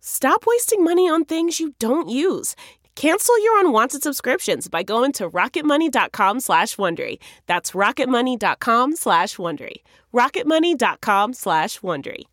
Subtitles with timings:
[0.00, 2.56] Stop wasting money on things you don't use.
[2.96, 7.18] Cancel your unwanted subscriptions by going to rocketmoney.com slash Wondery.
[7.46, 9.76] That's rocketmoney.com slash Wondery.
[10.12, 12.24] rocketmoney.com slash Wondery.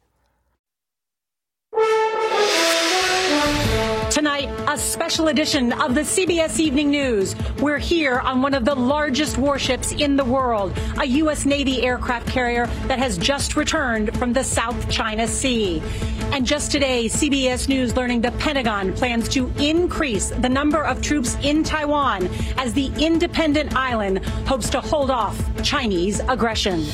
[4.10, 7.36] Tonight, a special edition of the CBS Evening News.
[7.60, 11.46] We're here on one of the largest warships in the world, a U.S.
[11.46, 15.84] Navy aircraft carrier that has just returned from the South China Sea.
[16.32, 21.36] And just today, CBS News learning the Pentagon plans to increase the number of troops
[21.44, 26.86] in Taiwan as the independent island hopes to hold off Chinese aggression.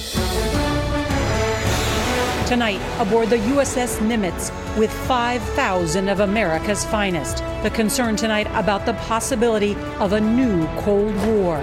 [2.48, 7.38] Tonight, aboard the USS Nimitz with 5,000 of America's finest.
[7.64, 11.58] The concern tonight about the possibility of a new Cold War,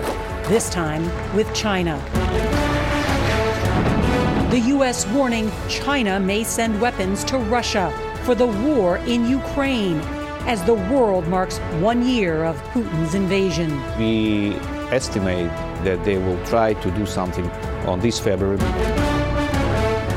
[0.49, 1.05] this time
[1.35, 2.50] with China.
[4.61, 5.07] The U.S.
[5.07, 7.91] warning China may send weapons to Russia
[8.25, 9.99] for the war in Ukraine
[10.45, 13.71] as the world marks one year of Putin's invasion.
[13.97, 14.57] We
[14.93, 15.49] estimate
[15.85, 17.49] that they will try to do something
[17.89, 18.59] on this February.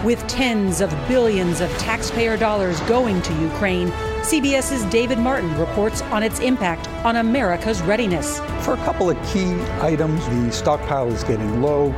[0.04, 3.92] With tens of billions of taxpayer dollars going to Ukraine,
[4.24, 8.40] CBS's David Martin reports on its impact on America's readiness.
[8.66, 11.94] For a couple of key items, the stockpile is getting low.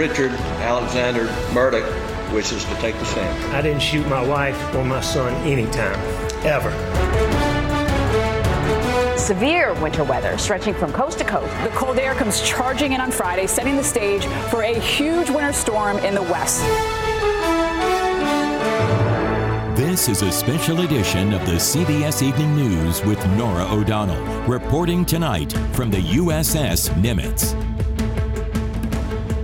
[0.00, 0.30] Richard
[0.62, 3.54] Alexander Murdaugh wishes to take the stand.
[3.54, 5.94] I didn't shoot my wife or my son anytime,
[6.42, 6.70] ever
[9.18, 11.52] severe winter weather stretching from coast to coast.
[11.64, 15.52] The cold air comes charging in on Friday, setting the stage for a huge winter
[15.52, 16.62] storm in the west.
[19.76, 25.52] This is a special edition of the CBS Evening News with Norah O'Donnell, reporting tonight
[25.74, 27.69] from the USS Nimitz.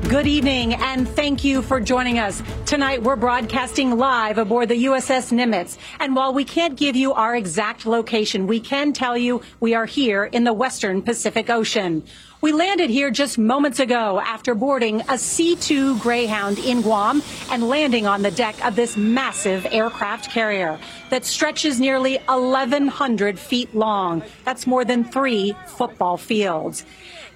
[0.08, 2.40] Good evening, and thank you for joining us.
[2.64, 5.78] Tonight, we're broadcasting live aboard the USS Nimitz.
[5.98, 9.84] And while we can't give you our exact location, we can tell you we are
[9.84, 12.04] here in the western Pacific Ocean.
[12.42, 17.66] We landed here just moments ago after boarding a C 2 Greyhound in Guam and
[17.66, 24.22] landing on the deck of this massive aircraft carrier that stretches nearly 1,100 feet long.
[24.44, 26.84] That's more than three football fields.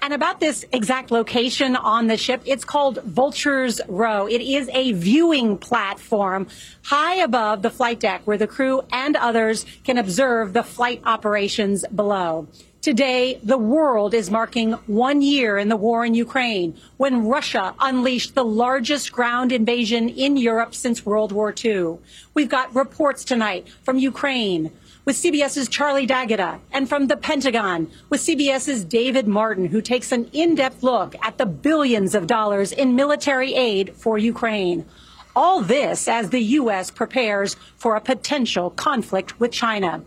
[0.02, 4.26] And about this exact location on the ship, it's called Vulture's Row.
[4.26, 6.46] It is a viewing platform
[6.84, 11.86] high above the flight deck where the crew and others can observe the flight operations
[11.94, 12.48] below.
[12.82, 18.34] Today, the world is marking one year in the war in Ukraine when Russia unleashed
[18.34, 21.98] the largest ground invasion in Europe since World War II.
[22.32, 24.72] We've got reports tonight from Ukraine,
[25.04, 30.30] with CBS's Charlie D'Agata and from the Pentagon with CBS's David Martin, who takes an
[30.32, 34.86] in-depth look at the billions of dollars in military aid for Ukraine.
[35.36, 36.90] All this as the U.S.
[36.90, 40.02] prepares for a potential conflict with China.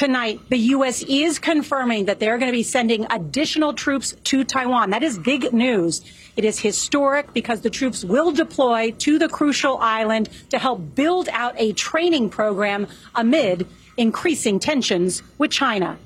[0.00, 1.02] Tonight, the U.S.
[1.02, 4.88] is confirming that they're going to be sending additional troops to Taiwan.
[4.88, 6.00] That is big news.
[6.38, 11.28] It is historic because the troops will deploy to the crucial island to help build
[11.28, 13.66] out a training program amid
[13.98, 15.98] increasing tensions with China.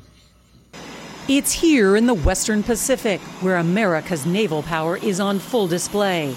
[1.29, 6.35] It's here in the Western Pacific where America's naval power is on full display.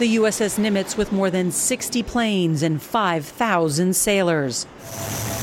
[0.00, 4.66] The USS Nimitz with more than 60 planes and 5,000 sailors.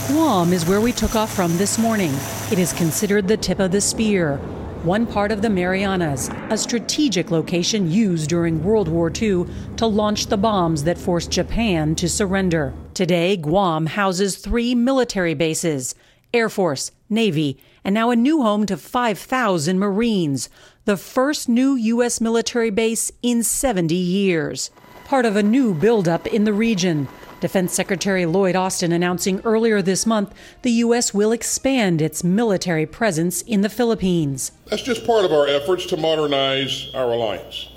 [0.08, 2.12] Guam is where we took off from this morning.
[2.52, 4.38] It is considered the tip of the spear,
[4.82, 9.46] one part of the Marianas, a strategic location used during World War II
[9.76, 12.74] to launch the bombs that forced Japan to surrender.
[12.96, 15.94] Today, Guam houses three military bases
[16.34, 20.50] Air Force, Navy, and now a new home to 5,000 Marines,
[20.88, 22.22] the first new U.S.
[22.22, 24.72] military base in 70 years.
[25.04, 27.10] Part of a new buildup in the region.
[27.42, 31.14] Defense Secretary Lloyd Austin announcing earlier this month the U.S.
[31.14, 34.54] will expand its military presence in the Philippines.
[34.68, 37.68] That's just part of our efforts to modernize our alliance.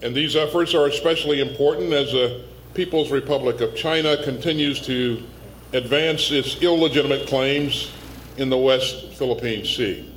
[0.00, 5.24] And these efforts are especially important as the People's Republic of China continues to
[5.72, 7.90] advance its illegitimate claims
[8.36, 10.09] in the West Philippine Sea.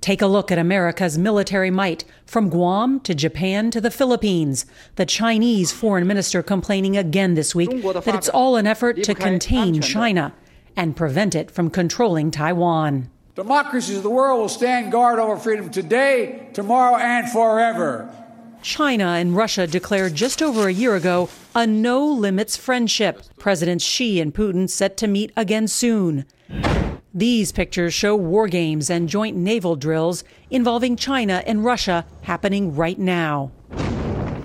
[0.00, 4.64] Take a look at America's military might from Guam to Japan to the Philippines.
[4.96, 9.82] The Chinese foreign minister complaining again this week that it's all an effort to contain
[9.82, 10.32] China
[10.74, 13.10] and prevent it from controlling Taiwan.
[13.34, 18.10] Democracies of the world will stand guard over freedom today, tomorrow, and forever.
[18.62, 23.22] China and Russia declared just over a year ago a no limits friendship.
[23.38, 26.24] Presidents Xi and Putin set to meet again soon.
[27.12, 32.96] These pictures show war games and joint naval drills involving China and Russia happening right
[32.96, 33.50] now.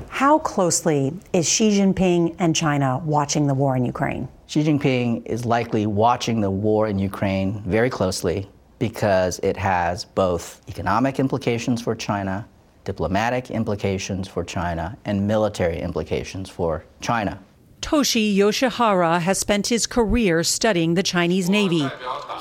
[0.09, 4.27] How closely is Xi Jinping and China watching the war in Ukraine?
[4.47, 10.67] Xi Jinping is likely watching the war in Ukraine very closely because it has both
[10.67, 12.47] economic implications for China,
[12.83, 17.39] diplomatic implications for China, and military implications for China.
[17.85, 21.87] Toshi Yoshihara has spent his career studying the Chinese Navy.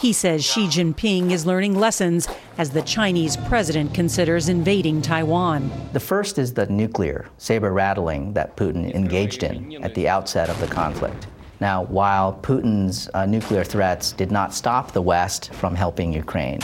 [0.00, 2.26] He says Xi Jinping is learning lessons
[2.56, 5.70] as the Chinese president considers invading Taiwan.
[5.92, 10.58] The first is the nuclear saber rattling that Putin engaged in at the outset of
[10.60, 11.26] the conflict.
[11.60, 16.60] Now, while Putin's uh, nuclear threats did not stop the West from helping Ukraine,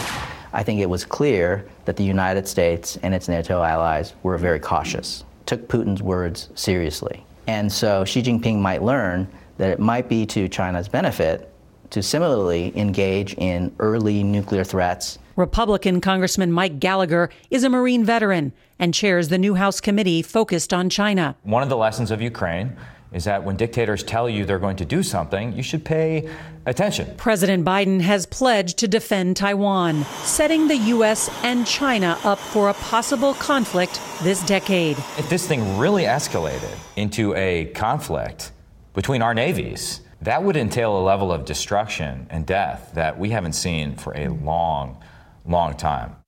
[0.54, 4.58] I think it was clear that the United States and its NATO allies were very
[4.58, 7.26] cautious, took Putin's words seriously.
[7.50, 9.26] And so Xi Jinping might learn
[9.58, 11.52] that it might be to China's benefit
[11.90, 15.18] to similarly engage in early nuclear threats.
[15.34, 20.72] Republican Congressman Mike Gallagher is a Marine veteran and chairs the new House committee focused
[20.72, 21.34] on China.
[21.42, 22.76] One of the lessons of Ukraine
[23.12, 26.28] is that when dictators tell you they're going to do something, you should pay
[26.66, 27.14] attention.
[27.16, 31.30] President Biden has pledged to defend Taiwan, setting the U.S.
[31.42, 34.96] and China up for a possible conflict this decade.
[35.18, 38.52] If this thing really escalated into a conflict
[38.94, 43.54] between our navies, that would entail a level of destruction and death that we haven't
[43.54, 45.02] seen for a long,
[45.46, 46.19] long time.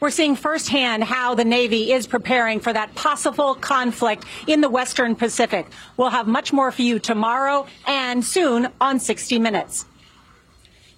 [0.00, 5.14] We're seeing firsthand how the Navy is preparing for that possible conflict in the Western
[5.14, 5.66] Pacific.
[5.98, 9.84] We'll have much more for you tomorrow and soon on 60 Minutes.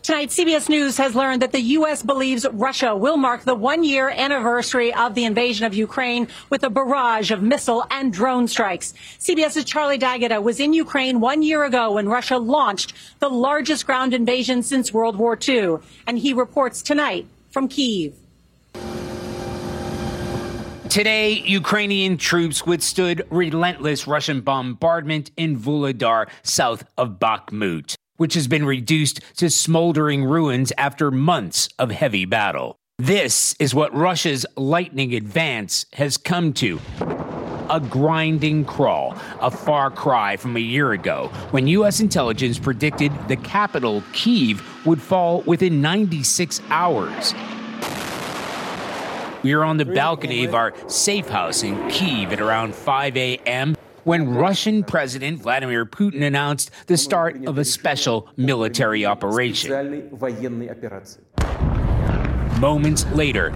[0.05, 2.05] Tonight, CBS News has learned that the U.S.
[2.05, 6.71] believes Russia will mark the one year anniversary of the invasion of Ukraine with a
[6.71, 8.95] barrage of missile and drone strikes.
[9.19, 14.15] CBS's Charlie D'Agata was in Ukraine one year ago when Russia launched the largest ground
[14.15, 15.79] invasion since World War II.
[16.07, 18.15] And he reports tonight from Kiev.
[20.93, 28.67] Today, Ukrainian troops withstood relentless Russian bombardment in Vuhledar, south of Bakhmut, which has been
[28.67, 32.77] reduced to smoldering ruins after months of heavy battle.
[32.99, 36.79] This is what Russia's lightning advance has come to
[37.71, 42.01] a grinding crawl, a far cry from a year ago when U.S.
[42.01, 47.33] intelligence predicted the capital, Kiev, would fall within 96 hours.
[49.43, 53.77] We are on the balcony of our safe house in Kiev at around 5 a.m.
[54.05, 60.11] when Russian President Vladimir Putin announced the start of a special military operation.
[62.61, 63.51] Moments later,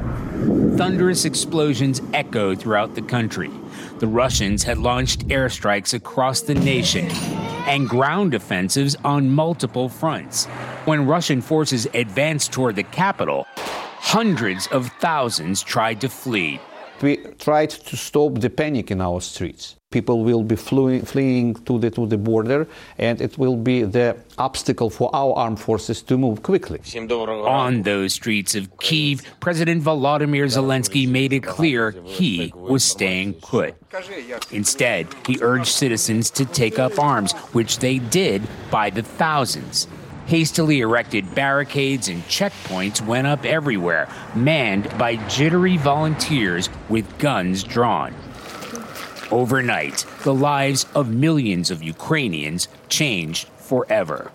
[0.76, 3.52] thunderous explosions echoed throughout the country.
[4.00, 7.06] The Russians had launched airstrikes across the nation
[7.68, 10.46] and ground offensives on multiple fronts.
[10.84, 13.46] When Russian forces advanced toward the capital,
[13.98, 16.60] hundreds of thousands tried to flee.
[17.02, 19.76] We tried to stop the panic in our streets.
[19.90, 22.66] People will be fleeing, fleeing to, the, to the border,
[22.98, 26.80] and it will be the obstacle for our armed forces to move quickly.
[27.10, 33.74] On those streets of Kiev, President Volodymyr Zelensky made it clear he was staying put.
[34.50, 39.86] Instead, he urged citizens to take up arms, which they did by the thousands.
[40.26, 48.12] Hastily erected barricades and checkpoints went up everywhere, manned by jittery volunteers with guns drawn.
[49.30, 54.32] Overnight, the lives of millions of Ukrainians changed forever.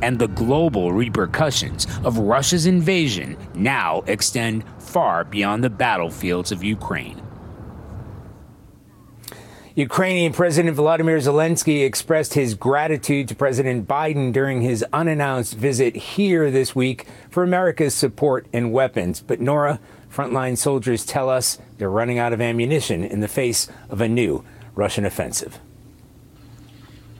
[0.00, 7.23] And the global repercussions of Russia's invasion now extend far beyond the battlefields of Ukraine.
[9.76, 16.48] Ukrainian President Volodymyr Zelensky expressed his gratitude to President Biden during his unannounced visit here
[16.48, 19.20] this week for America's support and weapons.
[19.20, 24.00] But Norah, frontline soldiers tell us they're running out of ammunition in the face of
[24.00, 24.44] a new
[24.76, 25.58] Russian offensive.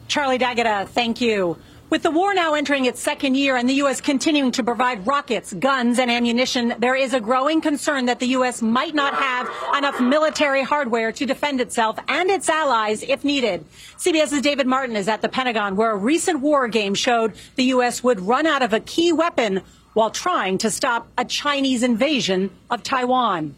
[0.06, 1.56] Charlie D'Agata, uh, thank you.
[1.95, 4.01] With the war now entering its second year and the U.S.
[4.01, 8.61] continuing to provide rockets, guns, and ammunition, there is a growing concern that the U.S.
[8.61, 9.49] might not have
[9.79, 13.65] enough military hardware to defend itself and its allies if needed.
[13.97, 18.03] CBS's David Martin is at the Pentagon, where a recent war game showed the U.S.
[18.03, 22.83] would run out of a key weapon while trying to stop a Chinese invasion of
[22.83, 23.55] Taiwan.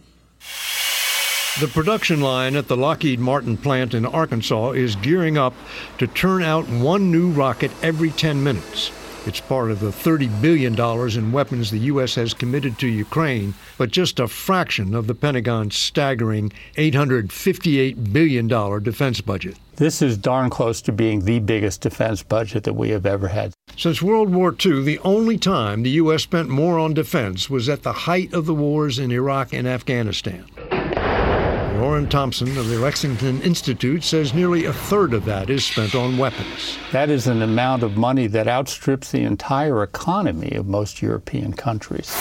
[1.58, 5.54] The production line at the Lockheed Martin plant in Arkansas is gearing up
[5.96, 8.92] to turn out one new rocket every 10 minutes.
[9.26, 10.78] It's part of the $30 billion
[11.18, 12.14] in weapons the U.S.
[12.16, 18.48] has committed to Ukraine, but just a fraction of the Pentagon's staggering $858 billion
[18.82, 19.56] defense budget.
[19.76, 23.54] This is darn close to being the biggest defense budget that we have ever had.
[23.78, 26.22] Since World War II, the only time the U.S.
[26.22, 30.44] spent more on defense was at the height of the wars in Iraq and Afghanistan.
[31.96, 36.18] Loren Thompson of the Lexington Institute says nearly a third of that is spent on
[36.18, 36.76] weapons.
[36.92, 42.14] That is an amount of money that outstrips the entire economy of most European countries.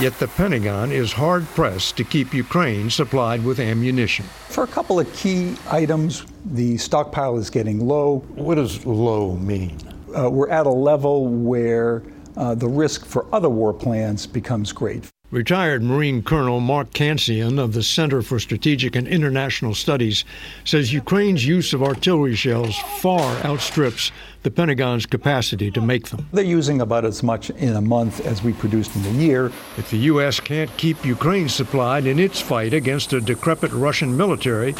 [0.00, 4.24] Yet the Pentagon is hard pressed to keep Ukraine supplied with ammunition.
[4.50, 8.18] For a couple of key items, the stockpile is getting low.
[8.36, 9.80] What does low mean?
[10.16, 12.04] Uh, we're at a level where
[12.36, 15.10] uh, the risk for other war plans becomes great.
[15.32, 20.24] Retired Marine Colonel Mark Cancian of the Center for Strategic and International Studies
[20.62, 24.12] says Ukraine's use of artillery shells far outstrips
[24.44, 26.28] the Pentagon's capacity to make them.
[26.32, 29.46] They're using about as much in a month as we produced in a year.
[29.76, 30.38] If the U.S.
[30.38, 34.74] can't keep Ukraine supplied in its fight against a decrepit Russian military,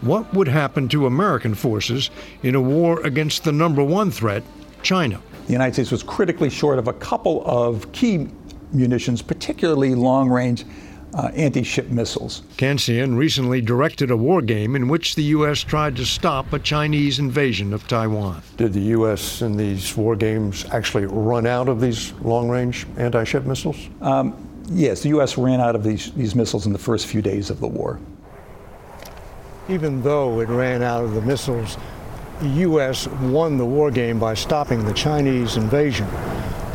[0.00, 2.10] what would happen to American forces
[2.44, 4.44] in a war against the number one threat,
[4.80, 5.20] China?
[5.46, 8.28] The United States was critically short of a couple of key
[8.72, 10.64] munitions, particularly long range
[11.14, 12.42] uh, anti ship missiles.
[12.56, 15.60] Cancian recently directed a war game in which the U.S.
[15.60, 18.42] tried to stop a Chinese invasion of Taiwan.
[18.56, 19.42] Did the U.S.
[19.42, 23.88] in these war games actually run out of these long range anti ship missiles?
[24.00, 24.34] Um,
[24.70, 25.38] yes, the U.S.
[25.38, 27.98] ran out of these, these missiles in the first few days of the war.
[29.68, 31.76] Even though it ran out of the missiles,
[32.40, 33.06] the U.S.
[33.06, 36.06] won the war game by stopping the Chinese invasion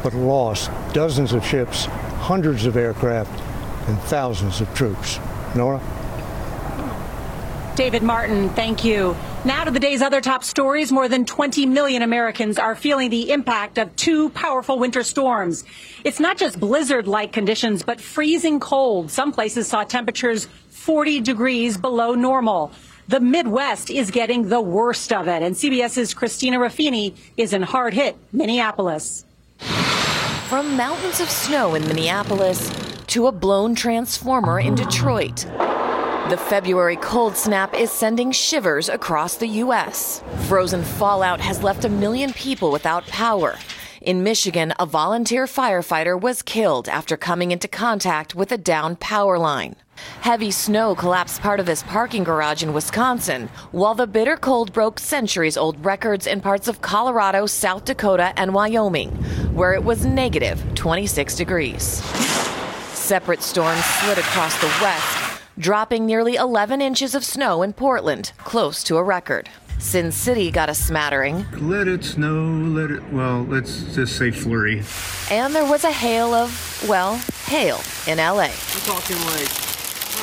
[0.03, 3.31] but lost dozens of ships, hundreds of aircraft,
[3.87, 5.19] and thousands of troops.
[5.55, 5.81] Norah?
[7.75, 9.15] David Martin, thank you.
[9.45, 10.91] Now to the day's other top stories.
[10.91, 15.63] More than 20 million Americans are feeling the impact of two powerful winter storms.
[16.03, 19.09] It's not just blizzard like conditions, but freezing cold.
[19.09, 22.71] Some places saw temperatures 40 degrees below normal.
[23.07, 25.41] The Midwest is getting the worst of it.
[25.41, 29.25] And CBS's Christina Ruffini is in hard hit Minneapolis.
[30.53, 32.69] From mountains of snow in Minneapolis
[33.07, 35.37] to a blown transformer in Detroit.
[36.29, 40.23] The February cold snap is sending shivers across the U.S.
[40.47, 43.57] Frozen fallout has left a million people without power.
[43.99, 49.39] In Michigan, a volunteer firefighter was killed after coming into contact with a down power
[49.39, 49.75] line.
[50.21, 54.99] Heavy snow collapsed part of his parking garage in Wisconsin, while the bitter cold broke
[54.99, 59.09] centuries old records in parts of Colorado, South Dakota, and Wyoming,
[59.53, 62.03] where it was negative 26 degrees.
[62.93, 68.83] Separate storms slid across the west, dropping nearly 11 inches of snow in Portland, close
[68.83, 69.49] to a record.
[69.79, 71.45] Sin City got a smattering.
[71.59, 74.81] Let it snow, let it, well, let's just say flurry.
[75.29, 78.47] And there was a hail of, well, hail in LA.
[78.47, 79.62] We're talking like I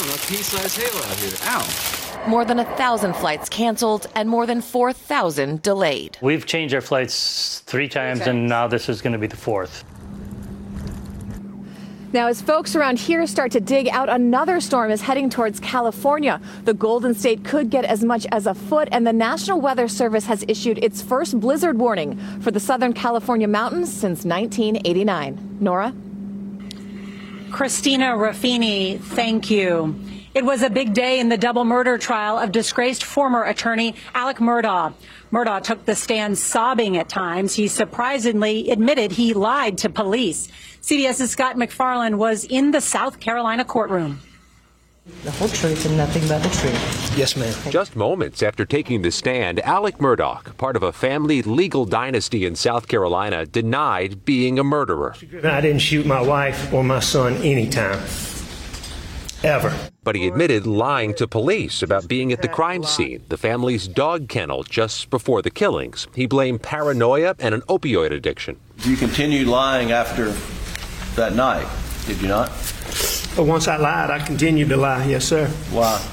[0.01, 1.37] don't know, pea-sized hail out here.
[1.43, 2.27] Ow.
[2.27, 6.19] More than a thousand flights canceled and more than 4,000 delayed.
[6.21, 9.85] We've changed our flights three times, and now this is going to be the fourth.
[12.13, 16.41] Now, as folks around here start to dig out, another storm is heading towards California.
[16.65, 20.27] The Golden State could get as much as a foot, and the National Weather Service
[20.27, 25.59] has issued its first blizzard warning for the Southern California mountains since 1989.
[25.61, 25.95] Norah?
[27.51, 29.95] Christina Ruffini, thank you.
[30.33, 34.39] It was a big day in the double murder trial of disgraced former attorney Alec
[34.39, 34.95] Murdaugh.
[35.33, 37.55] Murdaugh took the stand sobbing at times.
[37.55, 40.49] He surprisingly admitted he lied to police.
[40.83, 44.21] CBS's Scott MacFarlane was in the South Carolina courtroom.
[45.25, 47.17] The whole truth and nothing but the truth.
[47.17, 47.55] Yes, ma'am.
[47.71, 52.55] Just moments after taking the stand, Alec Murdaugh, part of a family legal dynasty in
[52.55, 55.15] South Carolina, denied being a murderer.
[55.43, 57.99] I didn't shoot my wife or my son anytime.
[59.43, 59.75] Ever.
[60.05, 64.29] But he admitted lying to police about being at the crime scene, the family's dog
[64.29, 66.09] kennel just before the killings.
[66.15, 68.61] He blamed paranoia and an opioid addiction.
[68.81, 70.33] You continued lying after
[71.17, 71.69] that night,
[72.07, 72.51] did you not?
[73.37, 75.05] But once I lied, I continued to lie.
[75.07, 75.47] Yes, sir.
[75.71, 76.05] Why?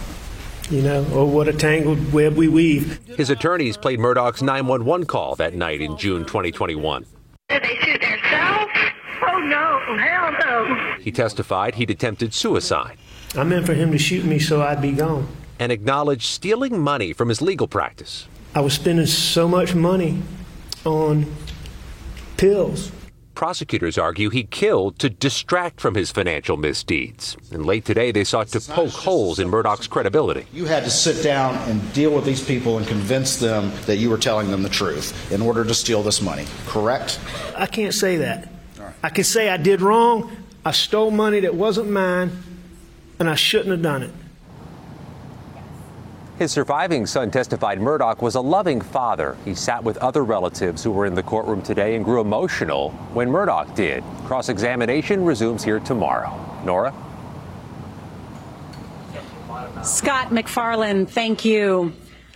[0.69, 2.99] You know, oh, what a tangled web we weave.
[3.17, 7.05] His attorneys played Murdaugh's 911 call that night in June 2021.
[7.49, 8.71] Did they shoot themselves?
[9.25, 9.97] Oh, no.
[9.97, 10.95] Hell no.
[10.99, 12.97] He testified he'd attempted suicide.
[13.35, 15.27] I meant for him to shoot me so I'd be gone.
[15.59, 18.27] And acknowledged stealing money from his legal practice.
[18.53, 20.21] I was spending so much money
[20.85, 21.33] on
[22.35, 22.91] pills.
[23.37, 27.37] Prosecutors argue he killed to distract from his financial misdeeds.
[27.51, 30.47] And late today, they sought to poke holes in Murdaugh's credibility.
[30.51, 34.09] You had to sit down and deal with these people and convince them that you
[34.09, 37.19] were telling them the truth in order to steal this money, correct?
[37.55, 38.49] I can't say that.
[39.03, 40.35] I can say I did wrong.
[40.65, 42.41] I stole money that wasn't mine,
[43.19, 44.11] and I shouldn't have done it.
[46.39, 49.35] His surviving son testified Murdaugh was a loving father.
[49.43, 53.29] He sat with other relatives who were in the courtroom today and grew emotional when
[53.29, 54.03] Murdaugh did.
[54.25, 56.31] Cross examination resumes here tomorrow.
[56.63, 56.93] Norah?
[59.83, 61.93] Scott MacFarlane, thank you.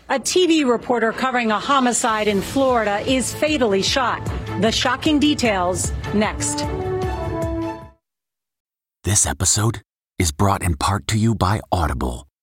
[0.09, 4.25] A TV reporter covering a homicide in Florida is fatally shot.
[4.61, 6.65] The shocking details next.
[9.03, 9.81] This episode
[10.19, 12.27] is brought in part to you by Audible,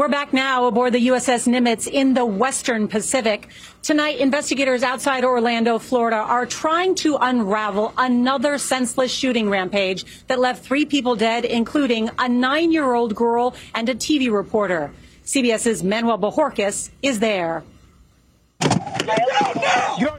[0.00, 3.50] We're back now aboard the USS Nimitz in the Western Pacific.
[3.82, 10.64] Tonight, investigators outside Orlando, Florida are trying to unravel another senseless shooting rampage that left
[10.64, 14.90] three people dead, including a nine year old girl and a TV reporter.
[15.26, 17.62] CBS's Manuel Bojorquez is there.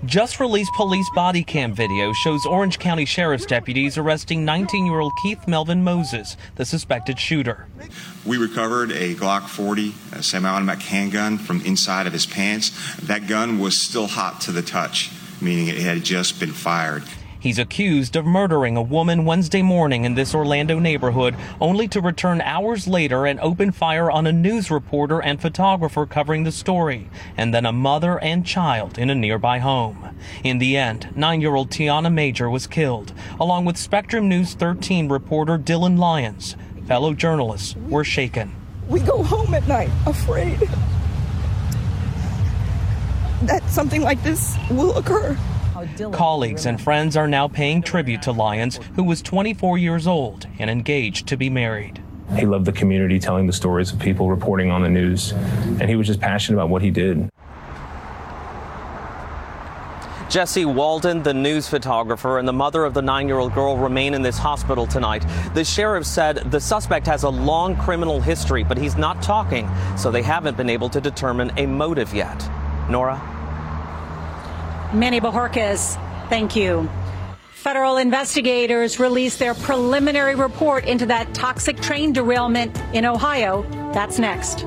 [0.06, 5.14] Just released police body cam video shows Orange County Sheriff's deputies arresting 19 year old
[5.24, 7.68] Keith Melvin Moses, the suspected shooter.
[8.26, 12.72] We recovered a Glock 40 a semi-automatic handgun from inside of his pants.
[12.98, 17.04] That gun was still hot to the touch, meaning it had just been fired.
[17.42, 22.40] He's accused of murdering a woman Wednesday morning in this Orlando neighborhood, only to return
[22.40, 27.52] hours later and open fire on a news reporter and photographer covering the story, and
[27.52, 30.16] then a mother and child in a nearby home.
[30.44, 35.10] In the end, nine year old T'yonna Major was killed, along with Spectrum News 13
[35.10, 36.56] reporter Dylan Lyons.
[36.86, 38.54] Fellow journalists were shaken.
[38.88, 40.60] We go home at night afraid
[43.48, 45.36] that something like this will occur.
[46.10, 50.70] Colleagues and friends are now paying tribute to Lyons, who was 24 years old and
[50.70, 52.02] engaged to be married.
[52.36, 55.96] He loved the community, telling the stories of people reporting on the news, and he
[55.96, 57.30] was just passionate about what he did.
[60.30, 64.14] Jesse Walden, the news photographer, and the mother of the nine year old girl remain
[64.14, 65.26] in this hospital tonight.
[65.54, 70.10] The sheriff said the suspect has a long criminal history, but he's not talking, so
[70.10, 72.50] they haven't been able to determine a motive yet.
[72.90, 73.41] Norah?
[74.94, 75.96] Manny Bojorquez,
[76.30, 76.90] thank you.
[77.54, 83.62] Federal investigators released their preliminary report into that toxic train derailment in Ohio.
[83.94, 84.66] That's next.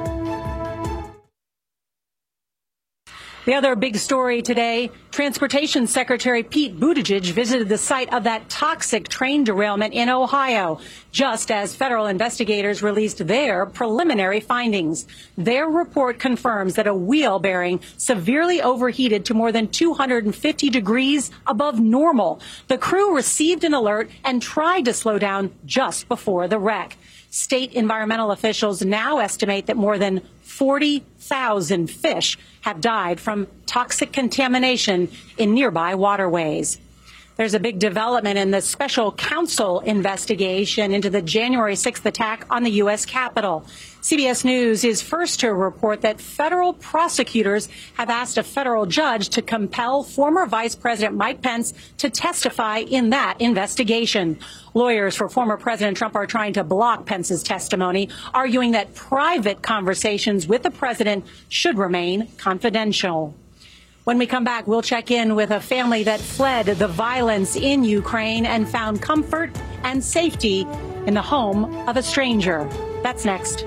[3.44, 9.06] The other big story today, Transportation Secretary Pete Buttigieg visited the site of that toxic
[9.06, 10.80] train derailment in Ohio,
[11.12, 15.06] just as federal investigators released their preliminary findings.
[15.36, 21.78] Their report confirms that a wheel bearing severely overheated to more than 250 degrees above
[21.78, 22.40] normal.
[22.68, 26.96] The crew received an alert and tried to slow down just before the wreck.
[27.34, 35.10] State environmental officials now estimate that more than 40,000 fish have died from toxic contamination
[35.36, 36.78] in nearby waterways.
[37.36, 42.62] There's a big development in the special counsel investigation into the January 6th attack on
[42.62, 43.04] the U.S.
[43.04, 43.64] Capitol.
[44.02, 49.42] CBS News is first to report that federal prosecutors have asked a federal judge to
[49.42, 54.38] compel former Vice President Mike Pence to testify in that investigation.
[54.72, 60.46] Lawyers for former President Trump are trying to block Pence's testimony, arguing that private conversations
[60.46, 63.34] with the president should remain confidential.
[64.04, 67.84] When we come back, we'll check in with a family that fled the violence in
[67.84, 69.50] Ukraine and found comfort
[69.82, 70.66] and safety
[71.06, 72.68] in the home of a stranger.
[73.02, 73.64] That's next.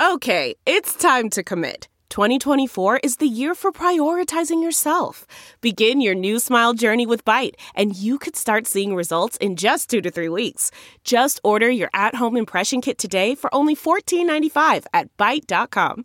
[0.00, 1.88] Okay, it's time to commit.
[2.08, 5.26] 2024 is the year for prioritizing yourself.
[5.60, 9.90] Begin your new smile journey with Byte, and you could start seeing results in just
[9.90, 10.70] two to three weeks.
[11.04, 16.04] Just order your at home impression kit today for only $14.95 at Byte.com.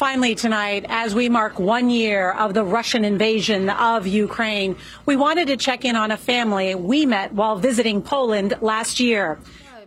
[0.00, 5.48] Finally, tonight, as we mark one year of the Russian invasion of Ukraine, we wanted
[5.48, 9.38] to check in on a family we met while visiting Poland last year.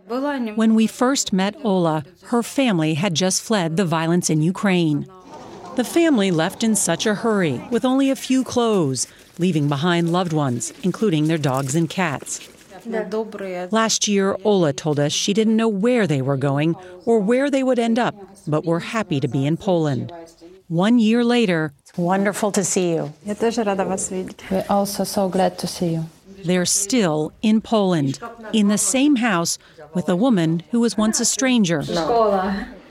[0.06, 5.04] When we first met Ola, her family had just fled the violence in Ukraine.
[5.74, 9.08] The family left in such a hurry, with only a few clothes,
[9.40, 12.48] leaving behind loved ones, including their dogs and cats.
[12.86, 17.62] Last year, Ola told us she didn't know where they were going or where they
[17.62, 18.14] would end up,
[18.46, 20.12] but were happy to be in Poland.
[20.68, 23.12] One year later, it's wonderful to see you.
[23.26, 26.06] We're also so glad to see you.
[26.44, 28.18] They're still in Poland,
[28.52, 29.58] in the same house
[29.94, 31.82] with a woman who was once a stranger.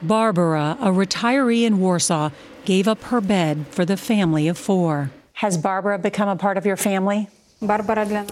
[0.02, 2.32] Barbara, a retiree in Warsaw,
[2.66, 5.12] gave up her bed for the family of four.
[5.34, 7.28] Has Barbara become a part of your family?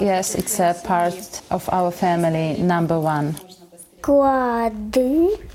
[0.02, 3.36] Yes, it's a part of our family, number one.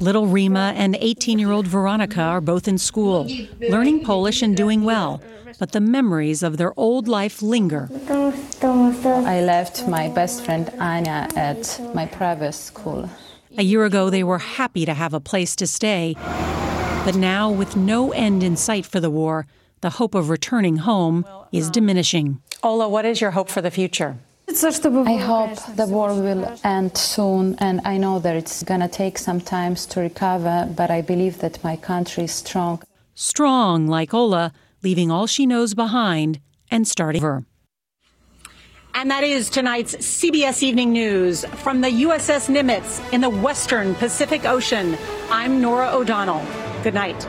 [0.00, 3.28] Little Rima and 18 year old Veronica are both in school,
[3.60, 5.20] learning Polish and doing well,
[5.58, 7.90] but the memories of their old life linger.
[8.62, 13.10] I left my best friend Anya at my private school.
[13.58, 16.14] A year ago, they were happy to have a place to stay,
[17.04, 19.46] but now, with no end in sight for the war,
[19.80, 22.40] the hope of returning home is diminishing.
[22.62, 24.16] Ola, what is your hope for the future?
[24.48, 29.18] I hope the war will end soon, and I know that it's going to take
[29.18, 32.82] some time to recover, but I believe that my country is strong.
[33.14, 36.40] Strong, like Ola, leaving all she knows behind
[36.70, 37.44] and starting over.
[38.94, 44.46] And that is tonight's CBS Evening News from the USS Nimitz in the western Pacific
[44.46, 44.96] Ocean.
[45.30, 46.42] I'm Norah O'Donnell.
[46.82, 47.28] Good night.